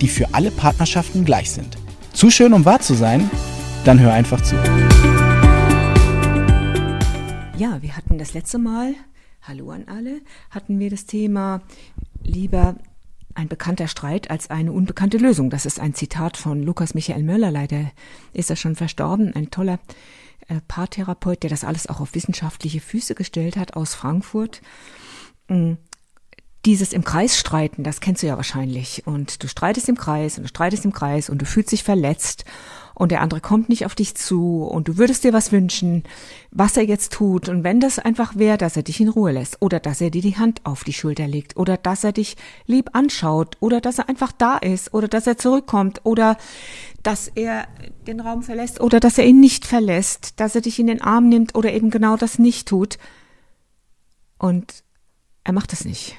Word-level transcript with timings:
die 0.00 0.08
für 0.08 0.34
alle 0.34 0.50
Partnerschaften 0.50 1.24
gleich 1.24 1.50
sind. 1.50 1.76
Zu 2.12 2.30
schön, 2.30 2.52
um 2.52 2.64
wahr 2.64 2.80
zu 2.80 2.94
sein? 2.94 3.30
Dann 3.84 4.00
hör 4.00 4.12
einfach 4.12 4.40
zu. 4.42 4.56
Ja, 7.56 7.82
wir 7.82 7.96
hatten 7.96 8.18
das 8.18 8.34
letzte 8.34 8.58
Mal, 8.58 8.94
hallo 9.42 9.70
an 9.70 9.84
alle, 9.88 10.20
hatten 10.50 10.78
wir 10.78 10.90
das 10.90 11.06
Thema 11.06 11.62
lieber 12.22 12.76
ein 13.34 13.48
bekannter 13.48 13.88
Streit 13.88 14.30
als 14.30 14.50
eine 14.50 14.72
unbekannte 14.72 15.18
Lösung. 15.18 15.48
Das 15.48 15.64
ist 15.64 15.78
ein 15.78 15.94
Zitat 15.94 16.36
von 16.36 16.62
Lukas 16.62 16.94
Michael 16.94 17.22
Möller, 17.22 17.50
leider 17.50 17.92
ist 18.32 18.50
er 18.50 18.56
schon 18.56 18.74
verstorben, 18.74 19.34
ein 19.34 19.50
toller 19.50 19.78
äh, 20.48 20.60
Paartherapeut, 20.66 21.42
der 21.42 21.50
das 21.50 21.64
alles 21.64 21.86
auch 21.86 22.00
auf 22.00 22.14
wissenschaftliche 22.14 22.80
Füße 22.80 23.14
gestellt 23.14 23.56
hat 23.56 23.74
aus 23.74 23.94
Frankfurt. 23.94 24.60
Mm, 25.48 25.74
dieses 26.64 26.92
im 26.92 27.04
Kreis 27.04 27.38
streiten, 27.38 27.84
das 27.84 28.00
kennst 28.00 28.22
du 28.22 28.26
ja 28.26 28.36
wahrscheinlich. 28.36 29.06
Und 29.06 29.42
du 29.42 29.48
streitest 29.48 29.88
im 29.88 29.96
Kreis 29.96 30.38
und 30.38 30.44
du 30.44 30.48
streitest 30.48 30.84
im 30.84 30.92
Kreis 30.92 31.30
und 31.30 31.40
du 31.40 31.46
fühlst 31.46 31.72
dich 31.72 31.84
verletzt 31.84 32.44
und 32.98 33.12
der 33.12 33.20
andere 33.20 33.40
kommt 33.40 33.68
nicht 33.68 33.86
auf 33.86 33.94
dich 33.94 34.16
zu 34.16 34.64
und 34.64 34.88
du 34.88 34.96
würdest 34.98 35.22
dir 35.22 35.32
was 35.32 35.52
wünschen, 35.52 36.02
was 36.50 36.76
er 36.76 36.82
jetzt 36.82 37.12
tut. 37.12 37.48
Und 37.48 37.62
wenn 37.62 37.78
das 37.78 38.00
einfach 38.00 38.34
wäre, 38.34 38.58
dass 38.58 38.76
er 38.76 38.82
dich 38.82 39.00
in 39.00 39.08
Ruhe 39.08 39.30
lässt 39.30 39.62
oder 39.62 39.78
dass 39.78 40.00
er 40.00 40.10
dir 40.10 40.20
die 40.20 40.36
Hand 40.36 40.62
auf 40.64 40.82
die 40.82 40.92
Schulter 40.92 41.28
legt 41.28 41.56
oder 41.56 41.76
dass 41.76 42.02
er 42.02 42.10
dich 42.10 42.36
lieb 42.66 42.90
anschaut 42.94 43.56
oder 43.60 43.80
dass 43.80 43.98
er 43.98 44.08
einfach 44.08 44.32
da 44.32 44.56
ist 44.56 44.92
oder 44.92 45.06
dass 45.06 45.28
er 45.28 45.38
zurückkommt 45.38 46.00
oder 46.02 46.36
dass 47.04 47.28
er 47.28 47.68
den 48.08 48.18
Raum 48.18 48.42
verlässt 48.42 48.80
oder 48.80 48.98
dass 48.98 49.16
er 49.16 49.26
ihn 49.26 49.38
nicht 49.38 49.64
verlässt, 49.64 50.40
dass 50.40 50.56
er 50.56 50.60
dich 50.60 50.80
in 50.80 50.88
den 50.88 51.00
Arm 51.00 51.28
nimmt 51.28 51.54
oder 51.54 51.72
eben 51.72 51.90
genau 51.90 52.16
das 52.16 52.40
nicht 52.40 52.66
tut. 52.66 52.98
Und 54.38 54.82
er 55.44 55.52
macht 55.52 55.72
es 55.72 55.84
nicht. 55.84 56.16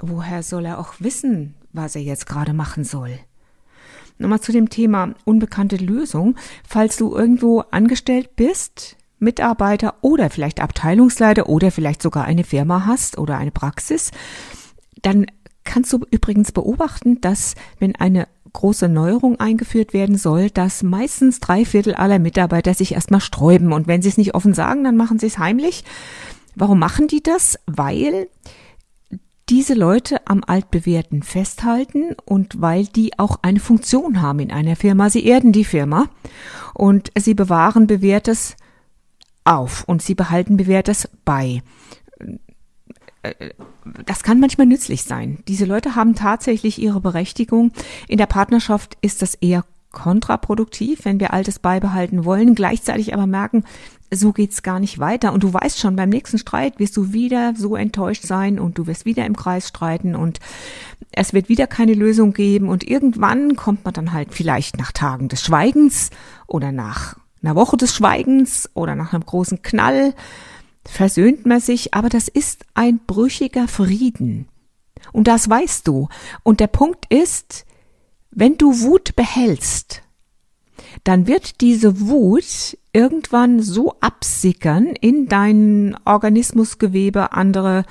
Woher 0.00 0.42
soll 0.42 0.64
er 0.64 0.78
auch 0.78 0.94
wissen, 0.98 1.54
was 1.72 1.96
er 1.96 2.02
jetzt 2.02 2.26
gerade 2.26 2.52
machen 2.52 2.84
soll? 2.84 3.18
Nochmal 4.18 4.40
zu 4.40 4.52
dem 4.52 4.68
Thema 4.68 5.14
unbekannte 5.24 5.76
Lösung. 5.76 6.36
Falls 6.66 6.96
du 6.96 7.14
irgendwo 7.14 7.60
angestellt 7.70 8.36
bist, 8.36 8.96
Mitarbeiter 9.18 9.94
oder 10.00 10.30
vielleicht 10.30 10.60
Abteilungsleiter 10.60 11.48
oder 11.48 11.70
vielleicht 11.70 12.02
sogar 12.02 12.24
eine 12.24 12.44
Firma 12.44 12.86
hast 12.86 13.18
oder 13.18 13.36
eine 13.36 13.50
Praxis, 13.50 14.10
dann 15.02 15.26
kannst 15.64 15.92
du 15.92 16.00
übrigens 16.10 16.52
beobachten, 16.52 17.20
dass 17.20 17.54
wenn 17.78 17.94
eine 17.96 18.26
große 18.52 18.88
Neuerung 18.88 19.38
eingeführt 19.38 19.92
werden 19.92 20.16
soll, 20.16 20.50
dass 20.50 20.82
meistens 20.82 21.40
drei 21.40 21.64
Viertel 21.64 21.94
aller 21.94 22.18
Mitarbeiter 22.18 22.74
sich 22.74 22.92
erstmal 22.92 23.20
sträuben. 23.20 23.72
Und 23.72 23.86
wenn 23.86 24.02
sie 24.02 24.08
es 24.08 24.16
nicht 24.16 24.34
offen 24.34 24.54
sagen, 24.54 24.84
dann 24.84 24.96
machen 24.96 25.18
sie 25.18 25.26
es 25.26 25.38
heimlich. 25.38 25.84
Warum 26.54 26.78
machen 26.78 27.06
die 27.06 27.22
das? 27.22 27.58
Weil 27.66 28.28
diese 29.48 29.74
Leute 29.74 30.26
am 30.26 30.42
Altbewährten 30.46 31.22
festhalten 31.22 32.14
und 32.24 32.60
weil 32.60 32.86
die 32.86 33.18
auch 33.18 33.38
eine 33.42 33.60
Funktion 33.60 34.20
haben 34.20 34.40
in 34.40 34.50
einer 34.50 34.76
Firma. 34.76 35.10
Sie 35.10 35.24
erden 35.24 35.52
die 35.52 35.64
Firma 35.64 36.06
und 36.74 37.10
sie 37.18 37.34
bewahren 37.34 37.86
Bewährtes 37.86 38.56
auf 39.44 39.84
und 39.84 40.02
sie 40.02 40.14
behalten 40.14 40.56
Bewährtes 40.56 41.08
bei. 41.24 41.62
Das 44.04 44.22
kann 44.22 44.40
manchmal 44.40 44.66
nützlich 44.66 45.02
sein. 45.04 45.42
Diese 45.48 45.64
Leute 45.64 45.96
haben 45.96 46.14
tatsächlich 46.14 46.80
ihre 46.80 47.00
Berechtigung. 47.00 47.72
In 48.06 48.18
der 48.18 48.26
Partnerschaft 48.26 48.96
ist 49.00 49.22
das 49.22 49.34
eher 49.34 49.64
kontraproduktiv, 49.90 51.04
wenn 51.04 51.20
wir 51.20 51.32
Altes 51.32 51.58
beibehalten 51.58 52.24
wollen, 52.24 52.54
gleichzeitig 52.54 53.14
aber 53.14 53.26
merken, 53.26 53.64
so 54.10 54.32
geht's 54.32 54.62
gar 54.62 54.80
nicht 54.80 54.98
weiter. 54.98 55.32
Und 55.32 55.42
du 55.42 55.52
weißt 55.52 55.78
schon, 55.78 55.96
beim 55.96 56.08
nächsten 56.08 56.38
Streit 56.38 56.78
wirst 56.78 56.96
du 56.96 57.12
wieder 57.12 57.54
so 57.56 57.76
enttäuscht 57.76 58.24
sein 58.24 58.58
und 58.58 58.78
du 58.78 58.86
wirst 58.86 59.04
wieder 59.04 59.26
im 59.26 59.36
Kreis 59.36 59.68
streiten 59.68 60.14
und 60.14 60.40
es 61.12 61.32
wird 61.32 61.48
wieder 61.48 61.66
keine 61.66 61.94
Lösung 61.94 62.32
geben. 62.32 62.68
Und 62.68 62.84
irgendwann 62.88 63.56
kommt 63.56 63.84
man 63.84 63.94
dann 63.94 64.12
halt 64.12 64.32
vielleicht 64.32 64.78
nach 64.78 64.92
Tagen 64.92 65.28
des 65.28 65.44
Schweigens 65.44 66.10
oder 66.46 66.72
nach 66.72 67.16
einer 67.42 67.54
Woche 67.54 67.76
des 67.76 67.94
Schweigens 67.94 68.70
oder 68.74 68.94
nach 68.94 69.12
einem 69.12 69.24
großen 69.24 69.62
Knall 69.62 70.14
versöhnt 70.84 71.44
man 71.44 71.60
sich, 71.60 71.92
aber 71.92 72.08
das 72.08 72.28
ist 72.28 72.64
ein 72.74 73.00
brüchiger 73.06 73.68
Frieden. 73.68 74.48
Und 75.12 75.28
das 75.28 75.48
weißt 75.48 75.86
du. 75.86 76.08
Und 76.42 76.60
der 76.60 76.66
Punkt 76.66 77.04
ist, 77.12 77.66
wenn 78.30 78.56
du 78.56 78.80
Wut 78.80 79.16
behältst, 79.16 80.02
dann 81.04 81.26
wird 81.26 81.60
diese 81.60 82.00
Wut 82.00 82.76
irgendwann 82.92 83.60
so 83.60 83.94
absickern 84.00 84.86
in 84.86 85.26
dein 85.26 85.96
Organismusgewebe, 86.04 87.32
andere 87.32 87.84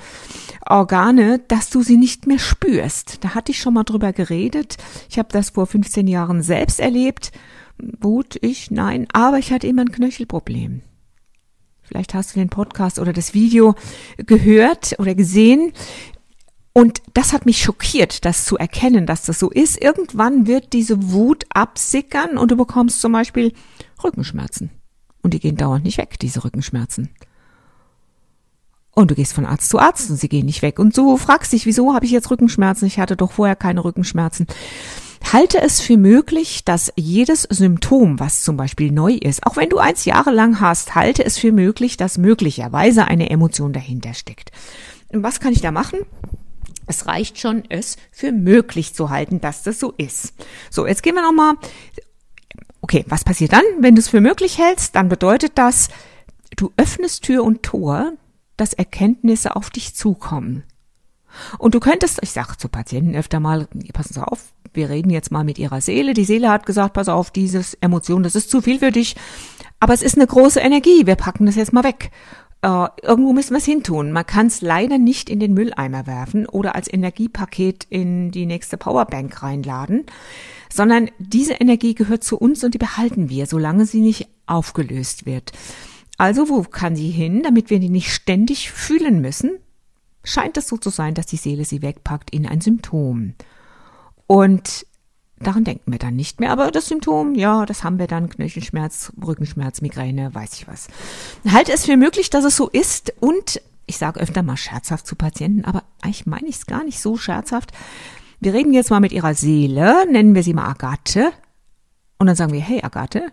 Organe, 0.66 1.38
dass 1.48 1.70
du 1.70 1.82
sie 1.82 1.96
nicht 1.96 2.26
mehr 2.26 2.38
spürst. 2.38 3.24
Da 3.24 3.34
hatte 3.34 3.52
ich 3.52 3.58
schon 3.60 3.74
mal 3.74 3.84
drüber 3.84 4.12
geredet. 4.12 4.76
Ich 5.08 5.18
habe 5.18 5.28
das 5.32 5.50
vor 5.50 5.66
15 5.66 6.06
Jahren 6.06 6.42
selbst 6.42 6.80
erlebt. 6.80 7.32
Wut, 7.78 8.36
ich, 8.42 8.70
nein, 8.70 9.06
aber 9.12 9.38
ich 9.38 9.52
hatte 9.52 9.66
immer 9.66 9.82
ein 9.82 9.92
Knöchelproblem. 9.92 10.82
Vielleicht 11.82 12.12
hast 12.12 12.34
du 12.34 12.38
den 12.38 12.50
Podcast 12.50 12.98
oder 12.98 13.14
das 13.14 13.32
Video 13.32 13.74
gehört 14.18 14.96
oder 14.98 15.14
gesehen. 15.14 15.72
Und 16.78 17.02
das 17.12 17.32
hat 17.32 17.44
mich 17.44 17.60
schockiert, 17.60 18.24
das 18.24 18.44
zu 18.44 18.56
erkennen, 18.56 19.04
dass 19.04 19.24
das 19.24 19.40
so 19.40 19.50
ist. 19.50 19.82
Irgendwann 19.82 20.46
wird 20.46 20.72
diese 20.72 21.10
Wut 21.10 21.44
absickern 21.52 22.38
und 22.38 22.52
du 22.52 22.56
bekommst 22.56 23.00
zum 23.00 23.10
Beispiel 23.10 23.52
Rückenschmerzen. 24.04 24.70
Und 25.20 25.34
die 25.34 25.40
gehen 25.40 25.56
dauernd 25.56 25.84
nicht 25.84 25.98
weg, 25.98 26.20
diese 26.20 26.44
Rückenschmerzen. 26.44 27.08
Und 28.92 29.10
du 29.10 29.16
gehst 29.16 29.32
von 29.32 29.44
Arzt 29.44 29.70
zu 29.70 29.80
Arzt 29.80 30.08
und 30.08 30.18
sie 30.18 30.28
gehen 30.28 30.46
nicht 30.46 30.62
weg. 30.62 30.78
Und 30.78 30.96
du 30.96 31.16
fragst 31.16 31.52
dich, 31.52 31.66
wieso 31.66 31.94
habe 31.94 32.06
ich 32.06 32.12
jetzt 32.12 32.30
Rückenschmerzen? 32.30 32.86
Ich 32.86 33.00
hatte 33.00 33.16
doch 33.16 33.32
vorher 33.32 33.56
keine 33.56 33.82
Rückenschmerzen. 33.82 34.46
Halte 35.32 35.60
es 35.60 35.80
für 35.80 35.96
möglich, 35.96 36.64
dass 36.64 36.92
jedes 36.94 37.42
Symptom, 37.42 38.20
was 38.20 38.44
zum 38.44 38.56
Beispiel 38.56 38.92
neu 38.92 39.14
ist, 39.14 39.44
auch 39.44 39.56
wenn 39.56 39.68
du 39.68 39.78
eins 39.78 40.04
jahrelang 40.04 40.60
hast, 40.60 40.94
halte 40.94 41.24
es 41.24 41.38
für 41.38 41.50
möglich, 41.50 41.96
dass 41.96 42.18
möglicherweise 42.18 43.06
eine 43.06 43.30
Emotion 43.30 43.72
dahinter 43.72 44.14
steckt. 44.14 44.52
Was 45.10 45.40
kann 45.40 45.52
ich 45.52 45.60
da 45.60 45.72
machen? 45.72 45.98
Es 46.88 47.06
reicht 47.06 47.38
schon, 47.38 47.64
es 47.68 47.96
für 48.10 48.32
möglich 48.32 48.94
zu 48.94 49.10
halten, 49.10 49.40
dass 49.40 49.62
das 49.62 49.78
so 49.78 49.92
ist. 49.96 50.34
So, 50.70 50.86
jetzt 50.86 51.02
gehen 51.02 51.14
wir 51.14 51.22
nochmal. 51.22 51.54
Okay, 52.80 53.04
was 53.08 53.24
passiert 53.24 53.52
dann? 53.52 53.64
Wenn 53.80 53.94
du 53.94 54.00
es 54.00 54.08
für 54.08 54.20
möglich 54.20 54.58
hältst, 54.58 54.96
dann 54.96 55.08
bedeutet 55.08 55.52
das, 55.56 55.88
du 56.56 56.72
öffnest 56.76 57.24
Tür 57.24 57.44
und 57.44 57.62
Tor, 57.62 58.12
dass 58.56 58.72
Erkenntnisse 58.72 59.54
auf 59.54 59.70
dich 59.70 59.94
zukommen. 59.94 60.64
Und 61.58 61.74
du 61.74 61.80
könntest, 61.80 62.20
ich 62.22 62.32
sage 62.32 62.56
zu 62.56 62.68
Patienten 62.68 63.14
öfter 63.14 63.38
mal, 63.38 63.68
passen 63.92 64.14
Sie 64.14 64.26
auf, 64.26 64.52
wir 64.72 64.88
reden 64.88 65.10
jetzt 65.10 65.30
mal 65.30 65.44
mit 65.44 65.58
ihrer 65.58 65.80
Seele. 65.80 66.14
Die 66.14 66.24
Seele 66.24 66.48
hat 66.48 66.66
gesagt, 66.66 66.94
pass 66.94 67.08
auf, 67.08 67.30
dieses 67.30 67.74
Emotion, 67.74 68.22
das 68.22 68.34
ist 68.34 68.50
zu 68.50 68.62
viel 68.62 68.78
für 68.78 68.92
dich. 68.92 69.14
Aber 69.80 69.92
es 69.92 70.02
ist 70.02 70.16
eine 70.16 70.26
große 70.26 70.60
Energie, 70.60 71.06
wir 71.06 71.16
packen 71.16 71.46
das 71.46 71.56
jetzt 71.56 71.72
mal 71.72 71.84
weg 71.84 72.10
äh, 72.62 72.86
irgendwo 73.02 73.32
müssen 73.32 73.52
wir 73.52 73.58
es 73.58 73.64
hintun. 73.64 74.12
Man 74.12 74.26
kann 74.26 74.48
es 74.48 74.60
leider 74.60 74.98
nicht 74.98 75.30
in 75.30 75.40
den 75.40 75.54
Mülleimer 75.54 76.06
werfen 76.06 76.46
oder 76.46 76.74
als 76.74 76.92
Energiepaket 76.92 77.86
in 77.88 78.30
die 78.30 78.46
nächste 78.46 78.76
Powerbank 78.76 79.42
reinladen, 79.42 80.06
sondern 80.68 81.10
diese 81.18 81.54
Energie 81.54 81.94
gehört 81.94 82.24
zu 82.24 82.36
uns 82.36 82.64
und 82.64 82.74
die 82.74 82.78
behalten 82.78 83.28
wir, 83.28 83.46
solange 83.46 83.86
sie 83.86 84.00
nicht 84.00 84.28
aufgelöst 84.46 85.24
wird. 85.24 85.52
Also 86.16 86.48
wo 86.48 86.62
kann 86.62 86.96
sie 86.96 87.10
hin, 87.10 87.42
damit 87.44 87.70
wir 87.70 87.78
die 87.78 87.90
nicht 87.90 88.12
ständig 88.12 88.72
fühlen 88.72 89.20
müssen? 89.20 89.58
Scheint 90.24 90.56
es 90.56 90.66
so 90.66 90.76
zu 90.76 90.90
sein, 90.90 91.14
dass 91.14 91.26
die 91.26 91.36
Seele 91.36 91.64
sie 91.64 91.80
wegpackt 91.80 92.30
in 92.30 92.44
ein 92.44 92.60
Symptom. 92.60 93.34
Und 94.26 94.84
Daran 95.40 95.64
denken 95.64 95.92
wir 95.92 95.98
dann 95.98 96.16
nicht 96.16 96.40
mehr. 96.40 96.50
Aber 96.50 96.70
das 96.70 96.86
Symptom, 96.86 97.34
ja, 97.34 97.64
das 97.64 97.84
haben 97.84 97.98
wir 97.98 98.06
dann. 98.06 98.28
Knöchelschmerz, 98.28 99.12
Rückenschmerz, 99.24 99.80
Migräne, 99.80 100.34
weiß 100.34 100.54
ich 100.54 100.68
was. 100.68 100.88
Halte 101.48 101.72
es 101.72 101.84
für 101.84 101.96
möglich, 101.96 102.30
dass 102.30 102.44
es 102.44 102.56
so 102.56 102.68
ist. 102.68 103.12
Und 103.20 103.60
ich 103.86 103.98
sage 103.98 104.20
öfter 104.20 104.42
mal 104.42 104.56
scherzhaft 104.56 105.06
zu 105.06 105.16
Patienten, 105.16 105.64
aber 105.64 105.84
eigentlich 106.02 106.26
meine 106.26 106.48
ich 106.48 106.56
es 106.56 106.66
gar 106.66 106.84
nicht 106.84 107.00
so 107.00 107.16
scherzhaft. 107.16 107.72
Wir 108.40 108.52
reden 108.52 108.72
jetzt 108.72 108.90
mal 108.90 109.00
mit 109.00 109.12
ihrer 109.12 109.34
Seele, 109.34 110.06
nennen 110.10 110.34
wir 110.34 110.42
sie 110.42 110.54
mal 110.54 110.68
Agathe. 110.68 111.32
Und 112.18 112.26
dann 112.26 112.36
sagen 112.36 112.52
wir, 112.52 112.60
hey 112.60 112.82
Agathe, 112.82 113.30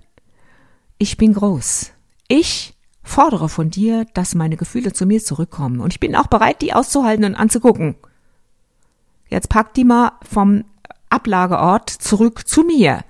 ich 0.98 1.18
bin 1.18 1.34
groß. 1.34 1.92
Ich 2.28 2.74
fordere 3.04 3.50
von 3.50 3.70
dir, 3.70 4.06
dass 4.14 4.36
meine 4.36 4.58
Gefühle 4.58 4.94
zu 4.94 5.06
mir 5.06 5.24
zurückkommen. 5.24 5.80
Und 5.80 5.94
ich 5.94 6.00
bin 6.00 6.16
auch 6.16 6.28
bereit, 6.28 6.62
die 6.62 6.74
auszuhalten 6.74 7.26
und 7.26 7.36
anzugucken. 7.36 7.96
Jetzt 9.30 9.50
pack 9.50 9.74
die 9.74 9.84
mal 9.84 10.14
vom 10.28 10.64
Ablageort 11.10 11.90
zurück 11.90 12.48
zu 12.48 12.64
mir. 12.64 13.04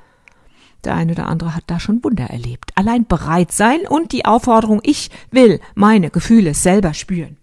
Der 0.83 0.95
eine 0.95 1.13
oder 1.13 1.25
andere 1.27 1.55
hat 1.55 1.63
da 1.67 1.79
schon 1.79 2.03
Wunder 2.03 2.25
erlebt. 2.25 2.71
Allein 2.75 3.07
bereit 3.07 3.51
sein 3.51 3.87
und 3.87 4.11
die 4.11 4.25
Aufforderung, 4.25 4.81
ich 4.83 5.09
will 5.31 5.59
meine 5.73 6.11
Gefühle 6.11 6.53
selber 6.53 6.93
spüren. 6.93 7.37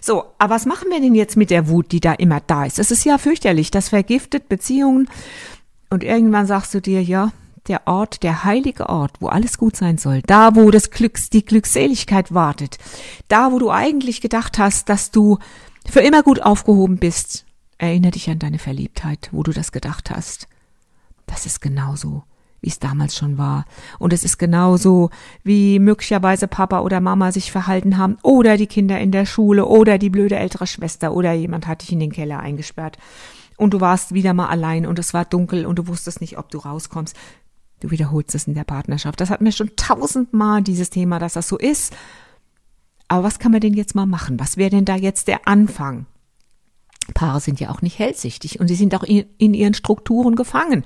So, 0.00 0.24
aber 0.38 0.54
was 0.54 0.66
machen 0.66 0.90
wir 0.90 1.00
denn 1.00 1.14
jetzt 1.14 1.36
mit 1.36 1.50
der 1.50 1.68
Wut, 1.68 1.92
die 1.92 2.00
da 2.00 2.12
immer 2.12 2.40
da 2.40 2.64
ist? 2.64 2.78
Es 2.78 2.90
ist 2.90 3.04
ja 3.04 3.18
fürchterlich, 3.18 3.70
das 3.70 3.88
vergiftet 3.88 4.48
Beziehungen. 4.48 5.08
Und 5.88 6.04
irgendwann 6.04 6.46
sagst 6.46 6.74
du 6.74 6.80
dir, 6.80 7.02
ja, 7.02 7.32
der 7.68 7.86
Ort, 7.86 8.22
der 8.22 8.44
heilige 8.44 8.88
Ort, 8.88 9.12
wo 9.20 9.28
alles 9.28 9.56
gut 9.56 9.76
sein 9.76 9.98
soll, 9.98 10.22
da, 10.26 10.54
wo 10.56 10.70
das 10.70 10.90
Glücks, 10.90 11.30
die 11.30 11.44
Glückseligkeit 11.44 12.34
wartet, 12.34 12.78
da, 13.28 13.52
wo 13.52 13.58
du 13.58 13.70
eigentlich 13.70 14.20
gedacht 14.20 14.58
hast, 14.58 14.88
dass 14.88 15.10
du 15.10 15.38
für 15.88 16.00
immer 16.00 16.22
gut 16.22 16.42
aufgehoben 16.42 16.96
bist, 16.96 17.44
erinnere 17.82 18.12
dich 18.12 18.30
an 18.30 18.38
deine 18.38 18.58
Verliebtheit, 18.58 19.28
wo 19.32 19.42
du 19.42 19.52
das 19.52 19.72
gedacht 19.72 20.10
hast. 20.10 20.48
Das 21.26 21.46
ist 21.46 21.60
genauso 21.60 22.24
wie 22.62 22.68
es 22.68 22.78
damals 22.78 23.16
schon 23.16 23.38
war. 23.38 23.64
Und 23.98 24.12
es 24.12 24.24
ist 24.24 24.38
genauso, 24.38 25.10
wie 25.42 25.80
möglicherweise 25.80 26.46
Papa 26.46 26.80
oder 26.80 27.00
Mama 27.00 27.32
sich 27.32 27.50
verhalten 27.50 27.98
haben 27.98 28.18
oder 28.22 28.56
die 28.56 28.68
Kinder 28.68 29.00
in 29.00 29.10
der 29.10 29.26
Schule 29.26 29.66
oder 29.66 29.98
die 29.98 30.10
blöde 30.10 30.36
ältere 30.36 30.68
Schwester 30.68 31.12
oder 31.12 31.32
jemand 31.32 31.66
hat 31.66 31.82
dich 31.82 31.92
in 31.92 31.98
den 31.98 32.12
Keller 32.12 32.38
eingesperrt 32.38 32.98
und 33.56 33.74
du 33.74 33.80
warst 33.80 34.14
wieder 34.14 34.32
mal 34.32 34.48
allein 34.48 34.86
und 34.86 34.98
es 34.98 35.12
war 35.12 35.24
dunkel 35.24 35.66
und 35.66 35.78
du 35.78 35.88
wusstest 35.88 36.20
nicht, 36.20 36.38
ob 36.38 36.50
du 36.50 36.58
rauskommst. 36.58 37.16
Du 37.80 37.90
wiederholst 37.90 38.34
es 38.36 38.46
in 38.46 38.54
der 38.54 38.64
Partnerschaft. 38.64 39.20
Das 39.20 39.30
hatten 39.30 39.44
wir 39.44 39.52
schon 39.52 39.74
tausendmal, 39.74 40.62
dieses 40.62 40.90
Thema, 40.90 41.18
dass 41.18 41.32
das 41.32 41.48
so 41.48 41.58
ist. 41.58 41.92
Aber 43.08 43.24
was 43.24 43.40
kann 43.40 43.50
man 43.50 43.60
denn 43.60 43.74
jetzt 43.74 43.96
mal 43.96 44.06
machen? 44.06 44.38
Was 44.38 44.56
wäre 44.56 44.70
denn 44.70 44.84
da 44.84 44.94
jetzt 44.94 45.26
der 45.26 45.48
Anfang? 45.48 46.06
Paare 47.14 47.40
sind 47.40 47.58
ja 47.60 47.70
auch 47.70 47.82
nicht 47.82 47.98
hellsichtig 47.98 48.60
und 48.60 48.68
sie 48.68 48.74
sind 48.74 48.94
auch 48.94 49.02
in, 49.02 49.26
in, 49.36 49.54
ihren 49.54 49.74
Strukturen 49.74 50.36
gefangen. 50.36 50.84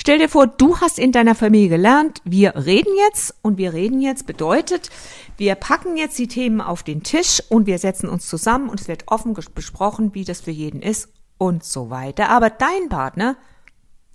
Stell 0.00 0.18
dir 0.18 0.28
vor, 0.28 0.46
du 0.46 0.78
hast 0.78 0.98
in 0.98 1.12
deiner 1.12 1.34
Familie 1.34 1.68
gelernt, 1.68 2.22
wir 2.24 2.54
reden 2.54 2.92
jetzt 3.06 3.34
und 3.42 3.58
wir 3.58 3.72
reden 3.72 4.00
jetzt 4.00 4.26
bedeutet, 4.26 4.90
wir 5.36 5.54
packen 5.56 5.96
jetzt 5.96 6.18
die 6.18 6.28
Themen 6.28 6.60
auf 6.60 6.82
den 6.82 7.02
Tisch 7.02 7.42
und 7.48 7.66
wir 7.66 7.78
setzen 7.78 8.08
uns 8.08 8.28
zusammen 8.28 8.68
und 8.68 8.80
es 8.80 8.88
wird 8.88 9.04
offen 9.08 9.34
besprochen, 9.54 10.14
wie 10.14 10.24
das 10.24 10.40
für 10.40 10.52
jeden 10.52 10.82
ist 10.82 11.08
und 11.36 11.64
so 11.64 11.90
weiter. 11.90 12.30
Aber 12.30 12.48
dein 12.48 12.88
Partner 12.88 13.36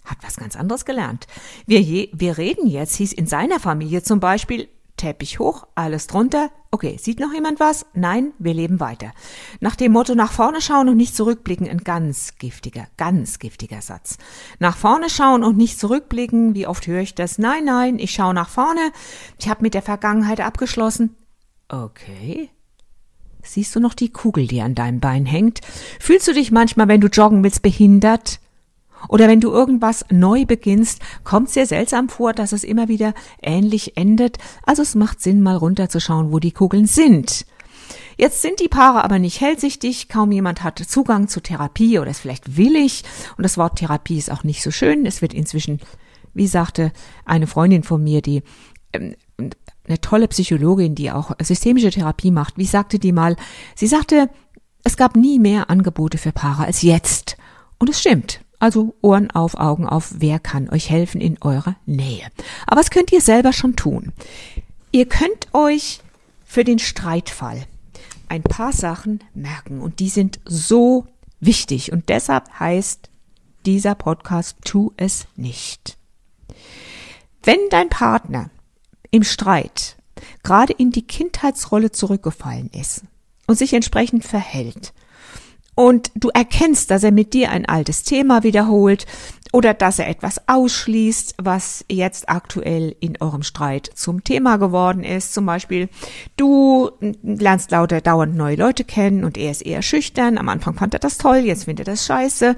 hat 0.06 0.18
was 0.21 0.38
ganz 0.38 0.56
anderes 0.56 0.86
gelernt. 0.86 1.27
Wir, 1.68 1.81
je, 1.81 2.09
wir 2.13 2.38
reden 2.38 2.68
jetzt, 2.68 2.95
hieß 2.95 3.13
in 3.13 3.27
seiner 3.27 3.59
Familie 3.59 4.01
zum 4.01 4.19
Beispiel, 4.19 4.68
Teppich 5.01 5.39
hoch, 5.39 5.65
alles 5.74 6.06
drunter. 6.06 6.51
Okay, 6.69 6.95
sieht 7.01 7.19
noch 7.19 7.33
jemand 7.33 7.59
was? 7.59 7.88
Nein, 7.95 8.33
wir 8.38 8.53
leben 8.53 8.80
weiter. 8.80 9.13
Nach 9.59 9.75
dem 9.75 9.94
Motto 9.94 10.13
nach 10.13 10.31
vorne 10.31 10.62
schauen 10.62 10.89
und 10.89 10.98
nicht 10.98 11.15
zurückblicken, 11.15 11.68
ein 11.68 11.80
ganz 11.80 12.36
giftiger, 12.38 12.86
ganz 12.98 13.39
giftiger 13.39 13.81
Satz. 13.81 14.19
Nach 14.59 14.77
vorne 14.77 15.09
schauen 15.09 15.44
und 15.44 15.57
nicht 15.57 15.80
zurückblicken, 15.80 16.53
wie 16.53 16.68
oft 16.68 16.86
höre 16.86 17.01
ich 17.01 17.15
das? 17.15 17.39
Nein, 17.39 17.65
nein, 17.65 17.98
ich 17.98 18.12
schaue 18.12 18.36
nach 18.36 18.50
vorne. 18.50 18.92
Ich 19.39 19.50
habe 19.50 19.63
mit 19.63 19.74
der 19.74 19.81
Vergangenheit 19.81 20.39
abgeschlossen. 20.39 21.15
Okay. 21.68 22.51
Siehst 23.42 23.75
du 23.75 23.80
noch 23.80 23.95
die 23.95 24.13
Kugel, 24.13 24.45
die 24.45 24.62
an 24.62 24.75
deinem 24.75 25.00
Bein 25.00 25.25
hängt? 25.25 25.62
Fühlst 26.00 26.27
du 26.27 26.33
dich 26.33 26.51
manchmal, 26.51 26.88
wenn 26.88 27.01
du 27.01 27.07
joggen 27.07 27.44
willst, 27.44 27.63
behindert? 27.63 28.39
Oder 29.09 29.27
wenn 29.27 29.42
du 29.42 29.51
irgendwas 29.51 30.06
neu 30.09 30.45
beginnst, 30.45 31.01
kommt 31.24 31.48
es 31.48 31.53
dir 31.53 31.65
seltsam 31.65 32.09
vor, 32.09 32.33
dass 32.33 32.51
es 32.51 32.63
immer 32.63 32.88
wieder 32.88 33.13
ähnlich 33.42 33.98
endet. 33.98 34.38
Also 34.65 34.81
es 34.81 34.95
macht 34.95 35.21
Sinn, 35.21 35.42
mal 35.42 35.56
runterzuschauen, 35.56 36.31
wo 36.31 36.39
die 36.39 36.51
Kugeln 36.51 36.86
sind. 36.86 37.45
Jetzt 38.18 38.42
sind 38.42 38.59
die 38.59 38.68
Paare 38.68 39.03
aber 39.03 39.19
nicht 39.19 39.42
hellsichtig, 39.42 40.07
kaum 40.07 40.31
jemand 40.31 40.63
hat 40.63 40.80
Zugang 40.80 41.27
zu 41.27 41.42
Therapie 41.42 41.98
oder 42.00 42.12
ist 42.12 42.19
vielleicht 42.19 42.57
willig. 42.57 43.03
Und 43.38 43.44
das 43.44 43.57
Wort 43.57 43.80
Therapie 43.80 44.18
ist 44.18 44.31
auch 44.31 44.44
nicht 44.44 44.62
so 44.62 44.71
schön. 44.71 45.06
Es 45.06 45.21
wird 45.21 45.33
inzwischen, 45.33 45.80
wie 46.33 46.48
sagte 46.48 46.92
eine 47.25 47.48
Freundin 47.48 47.83
von 47.83 48.03
mir, 48.03 48.21
die 48.21 48.44
ähm, 48.94 49.15
eine 49.88 50.00
tolle 50.01 50.27
Psychologin, 50.27 50.95
die 50.95 51.12
auch 51.12 51.31
systemische 51.42 51.89
Therapie 51.89 52.31
macht, 52.31 52.57
wie 52.57 52.65
sagte 52.65 53.00
die 53.00 53.12
mal, 53.12 53.36
sie 53.75 53.88
sagte, 53.88 54.30
es 54.83 54.98
gab 54.98 55.15
nie 55.15 55.39
mehr 55.39 55.69
Angebote 55.69 56.18
für 56.18 56.31
Paare 56.31 56.65
als 56.65 56.81
jetzt. 56.81 57.38
Und 57.80 57.89
es 57.89 58.00
stimmt. 58.00 58.42
Also 58.61 58.93
Ohren 59.01 59.31
auf, 59.31 59.55
Augen 59.55 59.87
auf, 59.87 60.13
wer 60.19 60.37
kann 60.37 60.69
euch 60.69 60.91
helfen 60.91 61.19
in 61.19 61.41
eurer 61.41 61.77
Nähe. 61.87 62.27
Aber 62.67 62.79
was 62.79 62.91
könnt 62.91 63.11
ihr 63.11 63.19
selber 63.19 63.53
schon 63.53 63.75
tun? 63.75 64.13
Ihr 64.91 65.07
könnt 65.07 65.47
euch 65.53 65.99
für 66.45 66.63
den 66.63 66.77
Streitfall 66.77 67.65
ein 68.29 68.43
paar 68.43 68.71
Sachen 68.71 69.23
merken 69.33 69.81
und 69.81 69.99
die 69.99 70.09
sind 70.09 70.39
so 70.45 71.07
wichtig 71.39 71.91
und 71.91 72.09
deshalb 72.09 72.59
heißt 72.59 73.09
dieser 73.65 73.95
Podcast 73.95 74.57
Tu 74.63 74.91
es 74.95 75.25
nicht. 75.35 75.97
Wenn 77.41 77.57
dein 77.71 77.89
Partner 77.89 78.51
im 79.09 79.23
Streit 79.23 79.97
gerade 80.43 80.73
in 80.73 80.91
die 80.91 81.07
Kindheitsrolle 81.07 81.91
zurückgefallen 81.91 82.69
ist 82.79 83.01
und 83.47 83.57
sich 83.57 83.73
entsprechend 83.73 84.23
verhält, 84.23 84.93
und 85.81 86.11
du 86.13 86.29
erkennst, 86.29 86.91
dass 86.91 87.01
er 87.01 87.11
mit 87.11 87.33
dir 87.33 87.49
ein 87.49 87.65
altes 87.65 88.03
Thema 88.03 88.43
wiederholt 88.43 89.07
oder 89.51 89.73
dass 89.73 89.97
er 89.97 90.07
etwas 90.07 90.47
ausschließt, 90.47 91.35
was 91.41 91.83
jetzt 91.89 92.29
aktuell 92.29 92.95
in 92.99 93.19
eurem 93.19 93.41
Streit 93.41 93.89
zum 93.95 94.23
Thema 94.23 94.57
geworden 94.57 95.03
ist. 95.03 95.33
Zum 95.33 95.47
Beispiel, 95.47 95.89
du 96.37 96.91
lernst 97.23 97.71
lauter 97.71 97.99
dauernd 97.99 98.35
neue 98.35 98.57
Leute 98.57 98.83
kennen 98.83 99.23
und 99.23 99.39
er 99.39 99.49
ist 99.49 99.65
eher 99.65 99.81
schüchtern. 99.81 100.37
Am 100.37 100.49
Anfang 100.49 100.75
fand 100.75 100.93
er 100.93 100.99
das 100.99 101.17
toll, 101.17 101.37
jetzt 101.37 101.63
findet 101.63 101.87
er 101.87 101.93
das 101.93 102.05
scheiße 102.05 102.55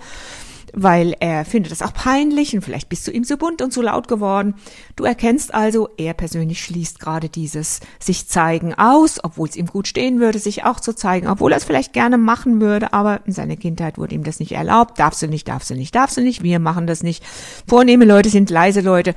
weil 0.73 1.15
er 1.19 1.45
findet 1.45 1.71
das 1.71 1.81
auch 1.81 1.93
peinlich 1.93 2.55
und 2.55 2.61
vielleicht 2.61 2.89
bist 2.89 3.07
du 3.07 3.11
ihm 3.11 3.23
so 3.23 3.37
bunt 3.37 3.61
und 3.61 3.71
so 3.71 3.81
laut 3.81 4.07
geworden. 4.07 4.55
Du 4.95 5.03
erkennst 5.03 5.53
also, 5.53 5.89
er 5.97 6.13
persönlich 6.13 6.63
schließt 6.63 6.99
gerade 6.99 7.29
dieses 7.29 7.79
sich 7.99 8.27
zeigen 8.27 8.73
aus, 8.73 9.23
obwohl 9.23 9.47
es 9.47 9.55
ihm 9.55 9.67
gut 9.67 9.87
stehen 9.87 10.19
würde, 10.19 10.39
sich 10.39 10.65
auch 10.65 10.79
zu 10.79 10.93
zeigen, 10.93 11.27
obwohl 11.27 11.51
er 11.51 11.57
es 11.57 11.63
vielleicht 11.63 11.93
gerne 11.93 12.17
machen 12.17 12.59
würde, 12.59 12.91
aber 12.91 13.21
in 13.25 13.33
seiner 13.33 13.55
Kindheit 13.55 13.97
wurde 13.97 14.15
ihm 14.15 14.23
das 14.23 14.39
nicht 14.39 14.53
erlaubt. 14.53 14.99
Darfst 14.99 15.21
du 15.21 15.27
nicht, 15.27 15.47
darfst 15.47 15.69
du 15.69 15.75
nicht, 15.75 15.93
darfst 15.93 16.17
du 16.17 16.21
nicht, 16.21 16.43
wir 16.43 16.59
machen 16.59 16.87
das 16.87 17.03
nicht. 17.03 17.23
Vornehme 17.67 18.05
Leute 18.05 18.29
sind 18.29 18.49
leise 18.49 18.81
Leute. 18.81 19.13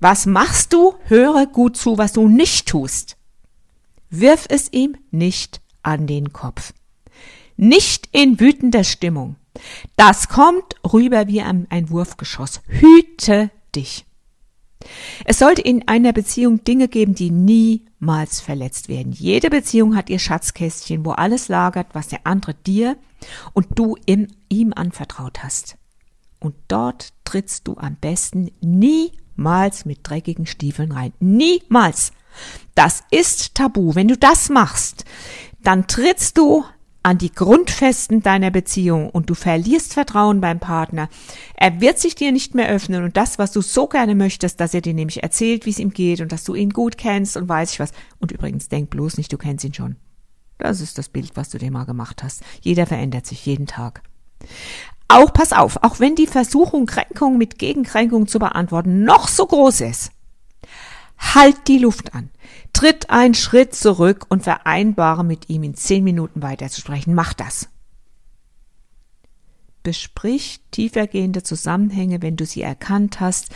Was 0.00 0.26
machst 0.26 0.72
du? 0.72 0.94
Höre 1.04 1.46
gut 1.46 1.76
zu, 1.76 1.98
was 1.98 2.12
du 2.12 2.28
nicht 2.28 2.66
tust. 2.66 3.16
Wirf 4.10 4.46
es 4.48 4.72
ihm 4.72 4.96
nicht 5.10 5.60
an 5.82 6.06
den 6.06 6.32
Kopf. 6.32 6.72
Nicht 7.56 8.08
in 8.12 8.40
wütender 8.40 8.84
Stimmung. 8.84 9.36
Das 9.96 10.28
kommt 10.28 10.74
rüber 10.92 11.26
wie 11.28 11.42
ein, 11.42 11.90
Wurfgeschoss. 11.90 12.60
Hüte 12.66 13.50
dich. 13.74 14.04
Es 15.24 15.38
sollte 15.38 15.62
in 15.62 15.88
einer 15.88 16.12
Beziehung 16.12 16.62
Dinge 16.64 16.88
geben, 16.88 17.14
die 17.14 17.30
niemals 17.30 18.40
verletzt 18.40 18.88
werden. 18.88 19.12
Jede 19.12 19.50
Beziehung 19.50 19.96
hat 19.96 20.08
ihr 20.08 20.18
Schatzkästchen, 20.18 21.04
wo 21.04 21.10
alles 21.10 21.48
lagert, 21.48 21.88
was 21.92 22.08
der 22.08 22.20
andere 22.24 22.54
dir 22.54 22.96
und 23.52 23.66
du 23.74 23.96
ihm, 24.06 24.28
ihm 24.48 24.72
anvertraut 24.72 25.42
hast. 25.42 25.76
Und 26.40 26.54
dort 26.68 27.12
trittst 27.24 27.66
du 27.66 27.76
am 27.76 27.96
besten 27.96 28.50
niemals 28.60 29.84
mit 29.84 30.00
dreckigen 30.08 30.46
Stiefeln 30.46 30.92
rein. 30.92 31.12
Niemals. 31.18 32.12
Das 32.76 33.02
ist 33.10 33.56
tabu. 33.56 33.96
Wenn 33.96 34.08
du 34.08 34.16
das 34.16 34.48
machst, 34.48 35.04
dann 35.60 35.88
trittst 35.88 36.38
du 36.38 36.64
an 37.08 37.16
die 37.16 37.32
Grundfesten 37.32 38.22
deiner 38.22 38.50
Beziehung 38.50 39.08
und 39.08 39.30
du 39.30 39.34
verlierst 39.34 39.94
Vertrauen 39.94 40.42
beim 40.42 40.60
Partner, 40.60 41.08
er 41.54 41.80
wird 41.80 41.98
sich 41.98 42.14
dir 42.14 42.32
nicht 42.32 42.54
mehr 42.54 42.68
öffnen 42.68 43.02
und 43.02 43.16
das, 43.16 43.38
was 43.38 43.50
du 43.50 43.62
so 43.62 43.86
gerne 43.86 44.14
möchtest, 44.14 44.60
dass 44.60 44.74
er 44.74 44.82
dir 44.82 44.92
nämlich 44.92 45.22
erzählt, 45.22 45.64
wie 45.64 45.70
es 45.70 45.78
ihm 45.78 45.88
geht 45.88 46.20
und 46.20 46.32
dass 46.32 46.44
du 46.44 46.54
ihn 46.54 46.68
gut 46.68 46.98
kennst 46.98 47.38
und 47.38 47.48
weiß 47.48 47.72
ich 47.72 47.80
was. 47.80 47.92
Und 48.18 48.30
übrigens, 48.30 48.68
denk 48.68 48.90
bloß 48.90 49.16
nicht, 49.16 49.32
du 49.32 49.38
kennst 49.38 49.64
ihn 49.64 49.72
schon. 49.72 49.96
Das 50.58 50.82
ist 50.82 50.98
das 50.98 51.08
Bild, 51.08 51.34
was 51.34 51.48
du 51.48 51.56
dir 51.56 51.70
mal 51.70 51.84
gemacht 51.84 52.22
hast. 52.22 52.42
Jeder 52.60 52.86
verändert 52.86 53.24
sich 53.24 53.46
jeden 53.46 53.66
Tag. 53.66 54.02
Auch 55.08 55.32
pass 55.32 55.54
auf, 55.54 55.82
auch 55.82 56.00
wenn 56.00 56.14
die 56.14 56.26
Versuchung, 56.26 56.84
Kränkung 56.84 57.38
mit 57.38 57.58
Gegenkränkung 57.58 58.26
zu 58.26 58.38
beantworten, 58.38 59.04
noch 59.04 59.28
so 59.28 59.46
groß 59.46 59.80
ist, 59.80 60.10
halt 61.18 61.68
die 61.68 61.78
Luft 61.78 62.14
an. 62.14 62.30
Tritt 62.72 63.10
einen 63.10 63.34
Schritt 63.34 63.74
zurück 63.74 64.26
und 64.28 64.44
vereinbare 64.44 65.24
mit 65.24 65.48
ihm 65.48 65.62
in 65.62 65.74
zehn 65.74 66.04
Minuten 66.04 66.42
weiterzusprechen. 66.42 67.14
Mach 67.14 67.34
das. 67.34 67.68
Besprich 69.82 70.60
tiefergehende 70.70 71.42
Zusammenhänge, 71.42 72.22
wenn 72.22 72.36
du 72.36 72.46
sie 72.46 72.62
erkannt 72.62 73.20
hast. 73.20 73.50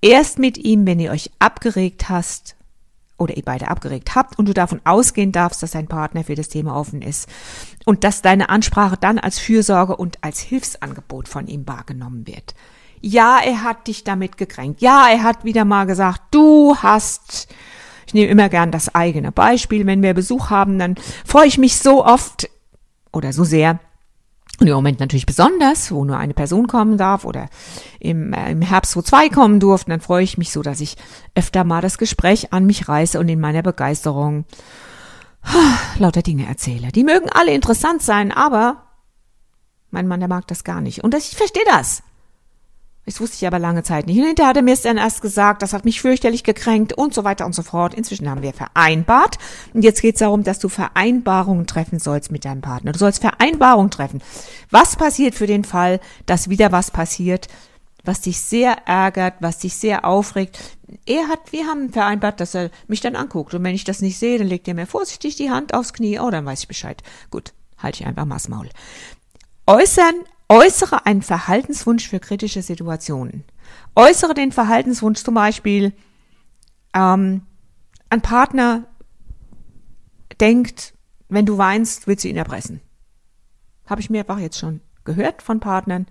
Erst 0.00 0.38
mit 0.38 0.58
ihm, 0.58 0.86
wenn 0.86 1.00
ihr 1.00 1.10
euch 1.10 1.30
abgeregt 1.38 2.08
hast 2.08 2.56
oder 3.18 3.36
ihr 3.36 3.42
beide 3.44 3.68
abgeregt 3.68 4.14
habt 4.14 4.38
und 4.38 4.46
du 4.46 4.52
davon 4.52 4.80
ausgehen 4.84 5.32
darfst, 5.32 5.62
dass 5.62 5.70
dein 5.70 5.88
Partner 5.88 6.24
für 6.24 6.34
das 6.34 6.48
Thema 6.48 6.76
offen 6.76 7.02
ist 7.02 7.28
und 7.84 8.04
dass 8.04 8.22
deine 8.22 8.50
Ansprache 8.50 8.96
dann 9.00 9.18
als 9.18 9.38
Fürsorge 9.38 9.96
und 9.96 10.22
als 10.22 10.40
Hilfsangebot 10.40 11.28
von 11.28 11.46
ihm 11.46 11.66
wahrgenommen 11.66 12.26
wird. 12.26 12.54
Ja, 13.06 13.38
er 13.44 13.62
hat 13.62 13.86
dich 13.86 14.04
damit 14.04 14.36
gekränkt. 14.36 14.80
Ja, 14.80 15.08
er 15.08 15.22
hat 15.22 15.44
wieder 15.44 15.64
mal 15.64 15.86
gesagt, 15.86 16.22
du 16.32 16.76
hast 16.76 17.48
ich 18.06 18.14
nehme 18.14 18.30
immer 18.30 18.48
gern 18.48 18.70
das 18.70 18.94
eigene 18.94 19.32
Beispiel. 19.32 19.84
Wenn 19.84 20.02
wir 20.02 20.14
Besuch 20.14 20.50
haben, 20.50 20.78
dann 20.78 20.94
freue 21.24 21.48
ich 21.48 21.58
mich 21.58 21.78
so 21.78 22.04
oft 22.04 22.48
oder 23.12 23.32
so 23.32 23.44
sehr, 23.44 23.80
Und 24.60 24.68
im 24.68 24.74
Moment 24.74 25.00
natürlich 25.00 25.26
besonders, 25.26 25.90
wo 25.90 26.04
nur 26.04 26.16
eine 26.16 26.32
Person 26.32 26.66
kommen 26.66 26.96
darf 26.96 27.24
oder 27.24 27.48
im, 27.98 28.32
äh, 28.32 28.52
im 28.52 28.62
Herbst, 28.62 28.96
wo 28.96 29.02
zwei 29.02 29.28
kommen 29.28 29.60
durften, 29.60 29.90
dann 29.90 30.00
freue 30.00 30.22
ich 30.22 30.38
mich 30.38 30.52
so, 30.52 30.62
dass 30.62 30.80
ich 30.80 30.96
öfter 31.34 31.64
mal 31.64 31.82
das 31.82 31.98
Gespräch 31.98 32.52
an 32.52 32.64
mich 32.64 32.88
reiße 32.88 33.18
und 33.18 33.28
in 33.28 33.40
meiner 33.40 33.62
Begeisterung 33.62 34.44
lauter 35.98 36.22
Dinge 36.22 36.46
erzähle. 36.46 36.92
Die 36.92 37.04
mögen 37.04 37.28
alle 37.30 37.52
interessant 37.52 38.02
sein, 38.02 38.32
aber 38.32 38.82
mein 39.90 40.08
Mann, 40.08 40.20
der 40.20 40.28
mag 40.28 40.46
das 40.46 40.64
gar 40.64 40.80
nicht. 40.80 41.04
Und 41.04 41.14
ich 41.14 41.36
verstehe 41.36 41.64
das. 41.66 42.02
Das 43.06 43.20
wusste 43.20 43.36
ich 43.36 43.46
aber 43.46 43.60
lange 43.60 43.84
Zeit 43.84 44.06
nicht. 44.06 44.18
Und 44.18 44.26
hinterher 44.26 44.50
hat 44.50 44.56
er 44.56 44.64
mir 44.64 44.74
es 44.74 44.82
dann 44.82 44.96
erst 44.96 45.22
gesagt, 45.22 45.62
das 45.62 45.72
hat 45.72 45.84
mich 45.84 46.00
fürchterlich 46.00 46.42
gekränkt 46.42 46.92
und 46.92 47.14
so 47.14 47.22
weiter 47.22 47.46
und 47.46 47.54
so 47.54 47.62
fort. 47.62 47.94
Inzwischen 47.94 48.28
haben 48.28 48.42
wir 48.42 48.52
vereinbart. 48.52 49.38
Und 49.72 49.82
jetzt 49.82 50.02
geht 50.02 50.16
es 50.16 50.18
darum, 50.18 50.42
dass 50.42 50.58
du 50.58 50.68
Vereinbarungen 50.68 51.68
treffen 51.68 52.00
sollst 52.00 52.32
mit 52.32 52.44
deinem 52.44 52.62
Partner. 52.62 52.90
Du 52.90 52.98
sollst 52.98 53.20
Vereinbarungen 53.20 53.92
treffen. 53.92 54.20
Was 54.70 54.96
passiert 54.96 55.36
für 55.36 55.46
den 55.46 55.62
Fall, 55.62 56.00
dass 56.26 56.50
wieder 56.50 56.72
was 56.72 56.90
passiert, 56.90 57.46
was 58.02 58.22
dich 58.22 58.40
sehr 58.40 58.72
ärgert, 58.86 59.34
was 59.38 59.58
dich 59.58 59.76
sehr 59.76 60.04
aufregt? 60.04 60.58
Er 61.06 61.28
hat, 61.28 61.52
wir 61.52 61.66
haben 61.66 61.92
vereinbart, 61.92 62.40
dass 62.40 62.56
er 62.56 62.70
mich 62.88 63.00
dann 63.00 63.14
anguckt. 63.14 63.54
Und 63.54 63.62
wenn 63.62 63.74
ich 63.74 63.84
das 63.84 64.02
nicht 64.02 64.18
sehe, 64.18 64.38
dann 64.38 64.48
legt 64.48 64.66
er 64.66 64.74
mir 64.74 64.86
vorsichtig 64.86 65.36
die 65.36 65.50
Hand 65.50 65.74
aufs 65.74 65.92
Knie. 65.92 66.18
Oh, 66.18 66.30
dann 66.30 66.44
weiß 66.44 66.60
ich 66.60 66.68
Bescheid. 66.68 67.04
Gut, 67.30 67.52
halte 67.78 68.00
ich 68.00 68.06
einfach 68.06 68.24
mal 68.24 68.34
das 68.34 68.48
Maul. 68.48 68.68
Äußern 69.68 70.14
Äußere 70.48 71.06
einen 71.06 71.22
Verhaltenswunsch 71.22 72.08
für 72.08 72.20
kritische 72.20 72.62
Situationen. 72.62 73.44
Äußere 73.96 74.34
den 74.34 74.52
Verhaltenswunsch 74.52 75.22
zum 75.22 75.34
Beispiel, 75.34 75.92
ähm, 76.94 77.42
ein 78.08 78.22
Partner 78.22 78.84
denkt, 80.40 80.94
wenn 81.28 81.46
du 81.46 81.58
weinst, 81.58 82.06
willst 82.06 82.24
du 82.24 82.28
ihn 82.28 82.36
erpressen. 82.36 82.80
Habe 83.86 84.00
ich 84.00 84.10
mehrfach 84.10 84.38
jetzt 84.38 84.58
schon 84.58 84.80
gehört 85.04 85.42
von 85.42 85.60
Partnern. 85.60 86.06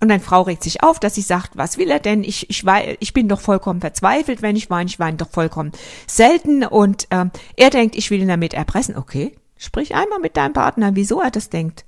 Und 0.00 0.10
eine 0.12 0.20
Frau 0.20 0.42
regt 0.42 0.62
sich 0.62 0.82
auf, 0.84 1.00
dass 1.00 1.16
sie 1.16 1.22
sagt, 1.22 1.56
was 1.56 1.76
will 1.76 1.90
er 1.90 1.98
denn? 1.98 2.22
Ich, 2.22 2.48
ich, 2.50 2.64
ich 3.00 3.12
bin 3.12 3.28
doch 3.28 3.40
vollkommen 3.40 3.80
verzweifelt, 3.80 4.42
wenn 4.42 4.54
ich 4.54 4.70
weine. 4.70 4.88
Ich 4.88 5.00
weine 5.00 5.16
doch 5.16 5.30
vollkommen 5.30 5.72
selten. 6.06 6.64
Und 6.64 7.08
ähm, 7.10 7.32
er 7.56 7.70
denkt, 7.70 7.96
ich 7.96 8.10
will 8.10 8.20
ihn 8.20 8.28
damit 8.28 8.54
erpressen. 8.54 8.96
Okay, 8.96 9.36
sprich 9.56 9.96
einmal 9.96 10.20
mit 10.20 10.36
deinem 10.36 10.52
Partner, 10.52 10.94
wieso 10.94 11.20
er 11.20 11.32
das 11.32 11.50
denkt. 11.50 11.84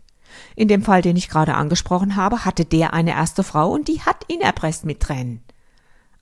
In 0.56 0.68
dem 0.68 0.82
Fall, 0.82 1.02
den 1.02 1.16
ich 1.16 1.28
gerade 1.28 1.54
angesprochen 1.54 2.16
habe, 2.16 2.44
hatte 2.44 2.64
der 2.64 2.92
eine 2.92 3.12
erste 3.12 3.42
Frau 3.42 3.70
und 3.70 3.88
die 3.88 4.02
hat 4.02 4.24
ihn 4.28 4.40
erpresst 4.40 4.84
mit 4.84 5.00
Tränen. 5.00 5.42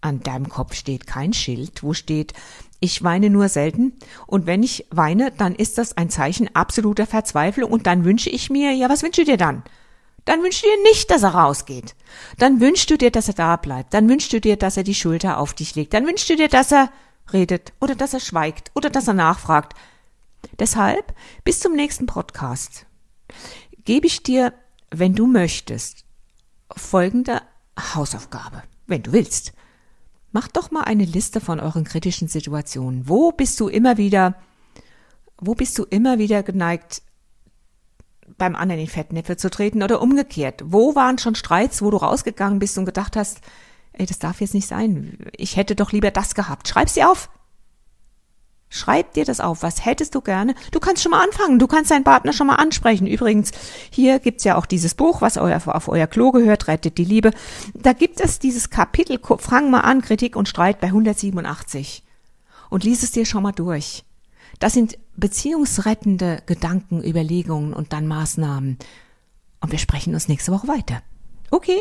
An 0.01 0.21
deinem 0.21 0.49
Kopf 0.49 0.75
steht 0.75 1.07
kein 1.07 1.33
Schild, 1.33 1.83
wo 1.83 1.93
steht, 1.93 2.33
ich 2.81 3.03
weine 3.03 3.31
nur 3.31 3.49
selten 3.49 3.95
und 4.27 4.47
wenn 4.47 4.63
ich 4.63 4.87
weine, 4.91 5.33
dann 5.33 5.55
ist 5.55 5.79
das 5.79 5.97
ein 5.97 6.11
Zeichen 6.11 6.55
absoluter 6.55 7.07
Verzweiflung 7.07 7.71
und 7.71 7.87
dann 7.87 8.05
wünsche 8.05 8.31
ich 8.31 8.51
mir, 8.51 8.73
ja, 8.73 8.89
was 8.89 9.03
wünschst 9.03 9.19
du 9.19 9.25
dir 9.25 9.37
dann? 9.37 9.65
Dann 10.25 10.43
wünschst 10.43 10.63
du 10.63 10.69
dir 10.69 10.83
nicht, 10.85 11.11
dass 11.11 11.23
er 11.23 11.31
rausgeht. 11.31 11.97
Dann 12.39 12.61
wünschst 12.61 12.91
du 12.91 12.99
dir, 12.99 13.11
dass 13.11 13.29
er 13.29 13.35
da 13.35 13.57
bleibt. 13.57 13.95
Dann 13.95 14.09
wünschst 14.09 14.33
du 14.33 14.41
dir, 14.41 14.57
dass 14.57 14.77
er 14.77 14.83
die 14.83 14.95
Schulter 14.95 15.39
auf 15.39 15.55
dich 15.55 15.75
legt. 15.75 15.95
Dann 15.95 16.07
wünschst 16.07 16.29
du 16.29 16.37
dir, 16.37 16.49
dass 16.49 16.71
er 16.71 16.91
redet 17.33 17.73
oder 17.81 17.95
dass 17.95 18.13
er 18.13 18.21
schweigt 18.21 18.71
oder 18.75 18.91
dass 18.91 19.09
er 19.09 19.15
nachfragt. 19.15 19.75
Deshalb 20.59 21.15
bis 21.45 21.61
zum 21.61 21.73
nächsten 21.73 22.07
Podcast 22.07 22.87
gebe 23.89 24.07
ich 24.07 24.23
dir, 24.23 24.53
wenn 24.91 25.15
du 25.15 25.27
möchtest, 25.27 26.05
folgende 26.77 27.41
Hausaufgabe, 27.95 28.63
wenn 28.87 29.03
du 29.03 29.13
willst. 29.13 29.55
Mach 30.31 30.47
doch 30.47 30.71
mal 30.71 30.83
eine 30.83 31.07
Liste 31.07 31.41
von 31.41 31.59
euren 31.59 31.85
kritischen 31.85 32.29
Situationen. 32.29 33.09
Wo 33.09 33.33
bist 33.33 33.59
du 33.61 33.69
immer 33.69 33.97
wieder, 33.97 34.35
wo 35.39 35.55
bist 35.55 35.79
du 35.79 35.85
immer 35.85 36.19
wieder 36.19 36.43
geneigt, 36.43 37.01
beim 38.37 38.57
anderen 38.57 38.83
in 38.83 38.89
Fettnäpfe 38.89 39.39
zu 39.39 39.49
treten 39.49 39.83
oder 39.83 40.03
umgekehrt? 40.03 40.65
Wo 40.67 40.95
waren 40.95 41.17
schon 41.17 41.35
Streits, 41.35 41.81
wo 41.81 41.91
du 41.91 41.97
rausgegangen 41.97 42.59
bist 42.59 42.77
und 42.77 42.85
gedacht 42.85 43.17
hast, 43.17 43.41
ey, 43.95 44.05
das 44.05 44.19
darf 44.19 44.43
jetzt 44.43 44.53
nicht 44.53 44.69
sein. 44.69 45.17
Ich 45.35 45.57
hätte 45.57 45.75
doch 45.75 45.93
lieber 45.93 46.11
das 46.11 46.35
gehabt. 46.35 46.69
Schreib 46.69 46.91
sie 46.91 47.05
auf. 47.05 47.31
Schreib 48.71 49.15
dir 49.15 49.25
das 49.25 49.41
auf. 49.41 49.63
Was 49.63 49.85
hättest 49.85 50.15
du 50.15 50.21
gerne? 50.21 50.55
Du 50.73 50.79
kannst 50.79 51.03
schon 51.03 51.11
mal 51.11 51.25
anfangen. 51.25 51.59
Du 51.59 51.67
kannst 51.67 51.91
deinen 51.91 52.05
Partner 52.05 52.33
schon 52.33 52.47
mal 52.47 52.57
ansprechen. 52.57 53.07
Übrigens, 53.07 53.53
hier 53.91 54.19
gibt's 54.19 54.45
ja 54.45 54.57
auch 54.57 54.67
dieses 54.67 54.95
Buch, 54.95 55.23
was 55.23 55.39
euer, 55.39 55.61
auf 55.67 55.89
euer 55.89 56.07
Klo 56.07 56.33
gehört, 56.33 56.69
Rettet 56.69 56.99
die 56.99 57.05
Liebe. 57.05 57.31
Da 57.75 57.95
gibt 57.95 58.21
es 58.21 58.39
dieses 58.39 58.69
Kapitel, 58.69 59.19
fang 59.39 59.71
mal 59.71 59.81
an, 59.81 60.03
Kritik 60.03 60.37
und 60.37 60.49
Streit 60.49 60.81
bei 60.81 60.89
187. 60.89 62.05
Und 62.69 62.85
lies 62.85 63.03
es 63.03 63.13
dir 63.13 63.25
schon 63.25 63.43
mal 63.43 63.53
durch. 63.53 64.05
Das 64.59 64.75
sind 64.75 64.99
beziehungsrettende 65.17 66.43
Gedanken, 66.45 67.03
Überlegungen 67.03 67.73
und 67.73 67.93
dann 67.93 68.07
Maßnahmen. 68.07 68.79
Und 69.61 69.73
wir 69.73 69.79
sprechen 69.79 70.15
uns 70.15 70.29
nächste 70.29 70.53
Woche 70.53 70.69
weiter. 70.69 71.03
Okay. 71.51 71.81